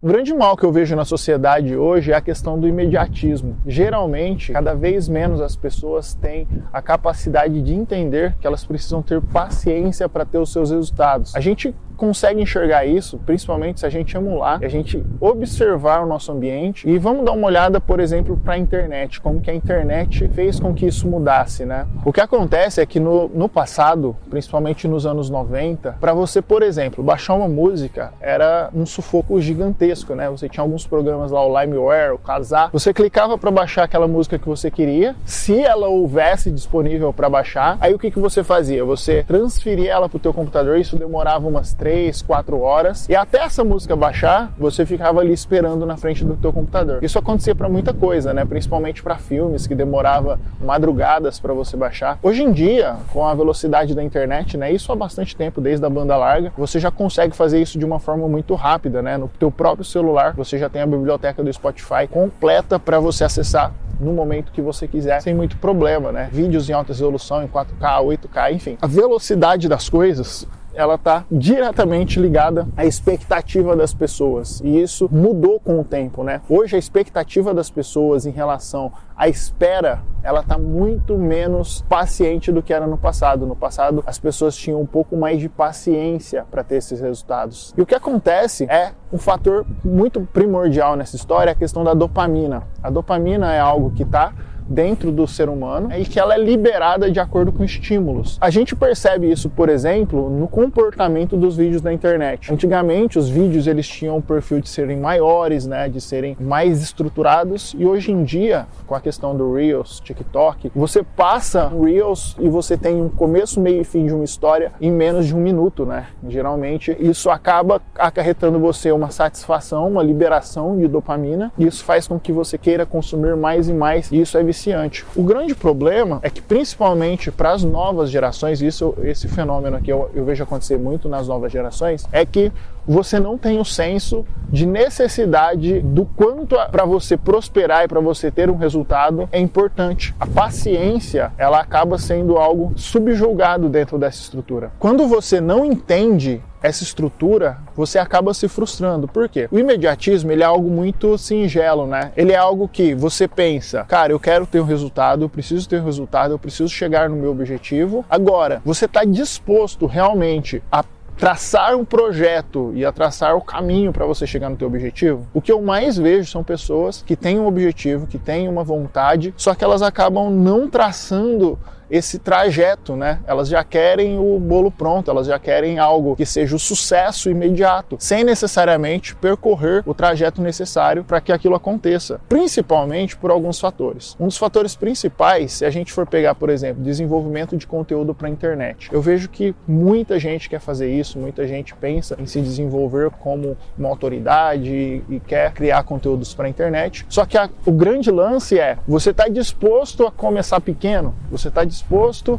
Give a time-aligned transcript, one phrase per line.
[0.00, 3.56] O grande mal que eu vejo na sociedade hoje é a questão do imediatismo.
[3.66, 9.20] Geralmente, cada vez menos as pessoas têm a capacidade de entender que elas precisam ter
[9.20, 11.34] paciência para ter os seus resultados.
[11.34, 16.30] A gente consegue enxergar isso, principalmente se a gente emular, a gente observar o nosso
[16.32, 20.28] ambiente e vamos dar uma olhada, por exemplo, para a internet, como que a internet
[20.28, 21.86] fez com que isso mudasse, né?
[22.04, 26.62] O que acontece é que no, no passado, principalmente nos anos 90, para você, por
[26.62, 30.30] exemplo, baixar uma música era um sufoco gigantesco, né?
[30.30, 34.38] Você tinha alguns programas lá, o LimeWare, o Kazaa, você clicava para baixar aquela música
[34.38, 38.84] que você queria, se ela houvesse disponível para baixar, aí o que, que você fazia?
[38.84, 41.87] Você transferia ela para o teu computador, isso demorava umas três,
[42.26, 43.08] quatro horas.
[43.08, 47.02] E até essa música baixar, você ficava ali esperando na frente do teu computador.
[47.02, 48.44] Isso acontecia para muita coisa, né?
[48.44, 52.18] Principalmente para filmes que demorava madrugadas para você baixar.
[52.22, 54.72] Hoje em dia, com a velocidade da internet, né?
[54.72, 57.98] Isso há bastante tempo, desde a banda larga, você já consegue fazer isso de uma
[57.98, 59.16] forma muito rápida, né?
[59.16, 63.72] No teu próprio celular, você já tem a biblioteca do Spotify completa para você acessar
[64.00, 66.28] no momento que você quiser, sem muito problema, né?
[66.32, 68.78] Vídeos em alta resolução, em 4K, 8K, enfim.
[68.80, 70.46] A velocidade das coisas
[70.78, 74.60] ela está diretamente ligada à expectativa das pessoas.
[74.64, 76.40] E isso mudou com o tempo, né?
[76.48, 82.62] Hoje a expectativa das pessoas em relação à espera, ela está muito menos paciente do
[82.62, 83.44] que era no passado.
[83.44, 87.74] No passado, as pessoas tinham um pouco mais de paciência para ter esses resultados.
[87.76, 91.92] E o que acontece é um fator muito primordial nessa história, é a questão da
[91.92, 92.62] dopamina.
[92.80, 94.32] A dopamina é algo que está
[94.68, 98.36] dentro do ser humano e que ela é liberada de acordo com estímulos.
[98.40, 102.52] A gente percebe isso, por exemplo, no comportamento dos vídeos da internet.
[102.52, 107.74] Antigamente, os vídeos eles tinham o perfil de serem maiores, né, de serem mais estruturados,
[107.78, 112.76] e hoje em dia, com a questão do Reels, TikTok, você passa Reels e você
[112.76, 116.06] tem um começo, meio e fim de uma história em menos de um minuto, né?
[116.28, 122.32] Geralmente, isso acaba acarretando você uma satisfação, uma liberação de dopamina, isso faz com que
[122.32, 125.06] você queira consumir mais e mais, e isso é viciante.
[125.14, 130.10] O grande problema é que, principalmente para as novas gerações, isso, esse fenômeno aqui eu,
[130.12, 132.52] eu vejo acontecer muito nas novas gerações, é que
[132.88, 138.30] você não tem o senso de necessidade do quanto para você prosperar e para você
[138.30, 140.14] ter um resultado é importante.
[140.18, 144.72] A paciência, ela acaba sendo algo subjugado dentro dessa estrutura.
[144.78, 149.06] Quando você não entende essa estrutura, você acaba se frustrando.
[149.06, 149.48] Por quê?
[149.52, 152.10] O imediatismo, ele é algo muito singelo, né?
[152.16, 155.80] Ele é algo que você pensa, cara, eu quero ter um resultado, eu preciso ter
[155.80, 158.04] um resultado, eu preciso chegar no meu objetivo.
[158.10, 160.82] Agora, você está disposto realmente a
[161.18, 165.42] traçar um projeto e a traçar o caminho para você chegar no teu objetivo, o
[165.42, 169.54] que eu mais vejo são pessoas que têm um objetivo, que têm uma vontade, só
[169.54, 171.58] que elas acabam não traçando
[171.90, 173.20] esse trajeto, né?
[173.26, 177.96] Elas já querem o bolo pronto, elas já querem algo que seja o sucesso imediato,
[177.98, 184.16] sem necessariamente percorrer o trajeto necessário para que aquilo aconteça, principalmente por alguns fatores.
[184.20, 188.28] Um dos fatores principais, se a gente for pegar, por exemplo, desenvolvimento de conteúdo para
[188.28, 192.40] a internet, eu vejo que muita gente quer fazer isso, muita gente pensa em se
[192.40, 194.70] desenvolver como uma autoridade
[195.08, 197.04] e, quer criar conteúdos para a internet.
[197.08, 201.64] Só que a, o grande lance é, você está disposto a começar pequeno, você está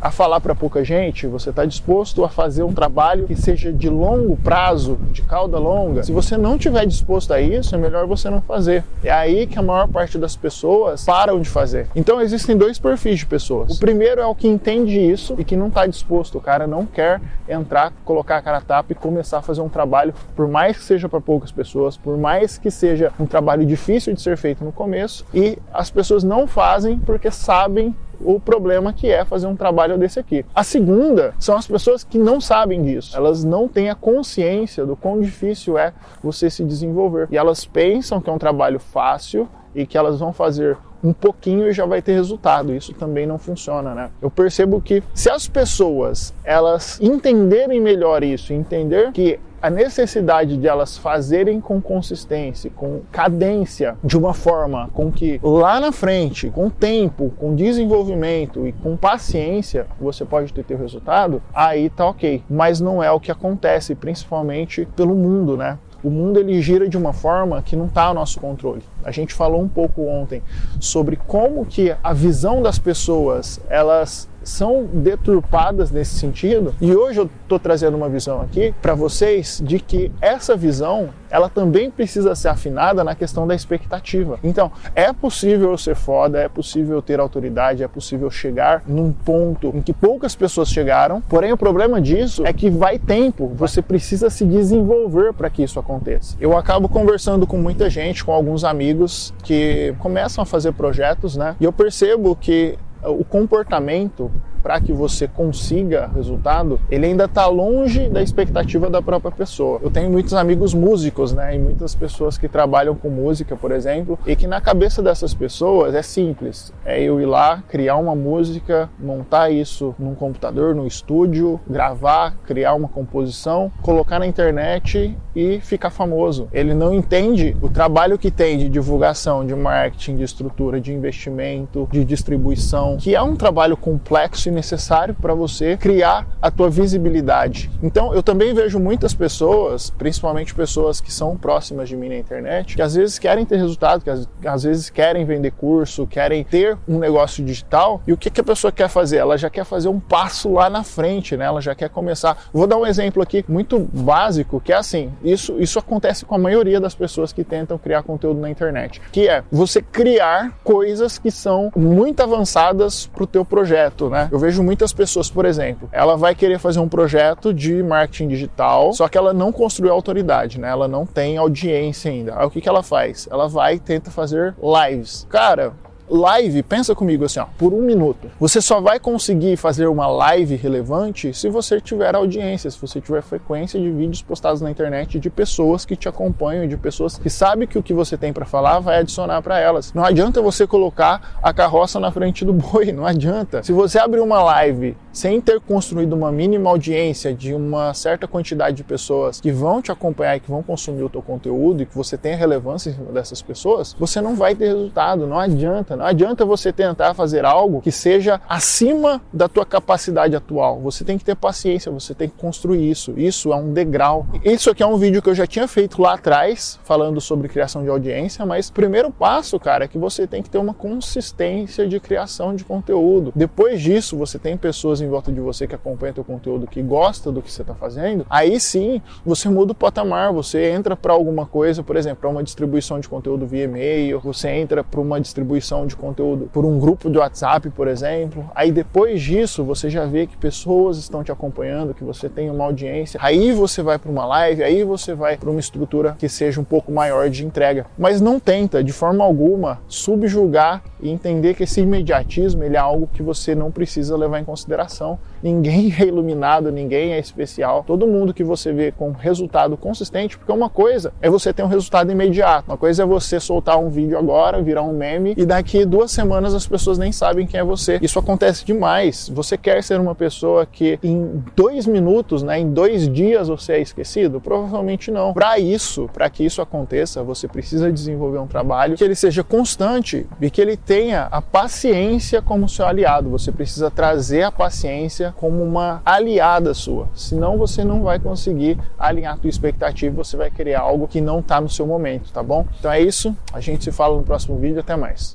[0.00, 3.88] a falar para pouca gente, você está disposto a fazer um trabalho que seja de
[3.88, 6.02] longo prazo, de cauda longa.
[6.02, 8.84] Se você não tiver disposto a isso, é melhor você não fazer.
[9.02, 11.86] É aí que a maior parte das pessoas param de fazer.
[11.94, 13.76] Então existem dois perfis de pessoas.
[13.76, 16.84] O primeiro é o que entende isso e que não está disposto, o cara não
[16.84, 20.76] quer entrar, colocar a cara a tapa e começar a fazer um trabalho, por mais
[20.76, 24.64] que seja para poucas pessoas, por mais que seja um trabalho difícil de ser feito
[24.64, 29.56] no começo, e as pessoas não fazem porque sabem o problema que é fazer um
[29.56, 30.44] trabalho desse aqui.
[30.54, 33.16] A segunda são as pessoas que não sabem disso.
[33.16, 35.92] Elas não têm a consciência do quão difícil é
[36.22, 37.28] você se desenvolver.
[37.30, 41.68] E elas pensam que é um trabalho fácil e que elas vão fazer um pouquinho
[41.68, 42.74] e já vai ter resultado.
[42.74, 44.10] Isso também não funciona, né?
[44.20, 50.66] Eu percebo que se as pessoas elas entenderem melhor isso, entender que a necessidade de
[50.66, 56.70] elas fazerem com consistência, com cadência, de uma forma com que lá na frente, com
[56.70, 62.42] tempo, com desenvolvimento e com paciência, você pode ter teu resultado, aí tá ok.
[62.48, 65.78] Mas não é o que acontece, principalmente pelo mundo, né?
[66.02, 68.82] o mundo ele gira de uma forma que não está ao nosso controle.
[69.04, 70.42] A gente falou um pouco ontem
[70.78, 76.74] sobre como que a visão das pessoas elas são deturpadas nesse sentido.
[76.80, 81.48] E hoje eu estou trazendo uma visão aqui para vocês de que essa visão ela
[81.48, 84.38] também precisa ser afinada na questão da expectativa.
[84.42, 89.82] Então, é possível ser foda, é possível ter autoridade, é possível chegar num ponto em
[89.82, 94.44] que poucas pessoas chegaram, porém o problema disso é que vai tempo, você precisa se
[94.44, 96.36] desenvolver para que isso aconteça.
[96.40, 101.56] Eu acabo conversando com muita gente, com alguns amigos que começam a fazer projetos, né?
[101.60, 104.30] E eu percebo que o comportamento
[104.62, 109.80] para que você consiga resultado, ele ainda está longe da expectativa da própria pessoa.
[109.82, 114.18] Eu tenho muitos amigos músicos, né, e muitas pessoas que trabalham com música, por exemplo,
[114.26, 118.88] e que na cabeça dessas pessoas é simples, é eu ir lá, criar uma música,
[118.98, 125.90] montar isso num computador, no estúdio, gravar, criar uma composição, colocar na internet e ficar
[125.90, 126.48] famoso.
[126.52, 131.88] Ele não entende o trabalho que tem de divulgação, de marketing, de estrutura, de investimento,
[131.90, 137.70] de distribuição, que é um trabalho complexo necessário para você criar a tua visibilidade.
[137.82, 142.76] Então, eu também vejo muitas pessoas, principalmente pessoas que são próximas de mim na internet,
[142.76, 146.76] que às vezes querem ter resultado, que às, às vezes querem vender curso, querem ter
[146.88, 148.02] um negócio digital.
[148.06, 149.18] E o que, que a pessoa quer fazer?
[149.18, 151.44] Ela já quer fazer um passo lá na frente, né?
[151.44, 152.36] Ela já quer começar.
[152.52, 156.38] Vou dar um exemplo aqui muito básico, que é assim, isso, isso acontece com a
[156.38, 161.30] maioria das pessoas que tentam criar conteúdo na internet, que é você criar coisas que
[161.30, 164.28] são muito avançadas para o teu projeto, né?
[164.30, 168.92] Eu vejo muitas pessoas, por exemplo, ela vai querer fazer um projeto de marketing digital,
[168.92, 170.68] só que ela não construiu autoridade, né?
[170.68, 172.38] Ela não tem audiência ainda.
[172.38, 173.28] Aí o que, que ela faz?
[173.30, 175.26] Ela vai e tenta fazer lives.
[175.28, 175.72] Cara,
[176.10, 178.30] live, pensa comigo assim, ó, por um minuto.
[178.38, 183.22] Você só vai conseguir fazer uma live relevante se você tiver audiência, se você tiver
[183.22, 187.66] frequência de vídeos postados na internet de pessoas que te acompanham, de pessoas que sabem
[187.66, 189.92] que o que você tem para falar vai adicionar para elas.
[189.92, 193.62] Não adianta você colocar a carroça na frente do boi, não adianta.
[193.62, 198.76] Se você abrir uma live sem ter construído uma mínima audiência de uma certa quantidade
[198.76, 201.94] de pessoas que vão te acompanhar e que vão consumir o teu conteúdo e que
[201.94, 205.97] você tenha relevância em cima dessas pessoas, você não vai ter resultado, não adianta.
[205.98, 210.78] Não adianta você tentar fazer algo que seja acima da tua capacidade atual.
[210.78, 213.14] Você tem que ter paciência, você tem que construir isso.
[213.16, 214.24] Isso é um degrau.
[214.44, 217.82] Isso aqui é um vídeo que eu já tinha feito lá atrás, falando sobre criação
[217.82, 221.84] de audiência, mas o primeiro passo, cara, é que você tem que ter uma consistência
[221.88, 223.32] de criação de conteúdo.
[223.34, 227.32] Depois disso, você tem pessoas em volta de você que acompanha teu conteúdo, que gosta
[227.32, 231.44] do que você está fazendo, aí sim você muda o patamar, você entra para alguma
[231.44, 235.87] coisa, por exemplo, para uma distribuição de conteúdo via e-mail, você entra para uma distribuição
[235.88, 238.48] de conteúdo por um grupo de WhatsApp, por exemplo.
[238.54, 242.64] Aí depois disso você já vê que pessoas estão te acompanhando, que você tem uma
[242.64, 243.18] audiência.
[243.22, 246.64] Aí você vai para uma live, aí você vai para uma estrutura que seja um
[246.64, 247.86] pouco maior de entrega.
[247.98, 253.08] Mas não tenta de forma alguma subjugar e entender que esse imediatismo ele é algo
[253.12, 255.18] que você não precisa levar em consideração.
[255.42, 257.84] Ninguém é iluminado, ninguém é especial.
[257.86, 261.68] Todo mundo que você vê com resultado consistente, porque uma coisa é você ter um
[261.68, 265.77] resultado imediato, uma coisa é você soltar um vídeo agora, virar um meme e daqui
[265.84, 267.98] duas semanas as pessoas nem sabem quem é você.
[268.00, 269.30] Isso acontece demais.
[269.32, 273.80] Você quer ser uma pessoa que em dois minutos, né, em dois dias você é
[273.80, 274.40] esquecido?
[274.40, 275.32] Provavelmente não.
[275.32, 280.26] Para isso, para que isso aconteça, você precisa desenvolver um trabalho que ele seja constante
[280.40, 283.30] e que ele tenha a paciência como seu aliado.
[283.30, 287.08] Você precisa trazer a paciência como uma aliada sua.
[287.14, 291.40] Senão você não vai conseguir alinhar a tua expectativa, você vai querer algo que não
[291.40, 292.66] está no seu momento, tá bom?
[292.78, 293.34] Então é isso.
[293.52, 294.78] A gente se fala no próximo vídeo.
[294.78, 295.26] Até mais.